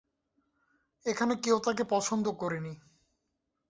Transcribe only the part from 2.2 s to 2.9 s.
করেনি।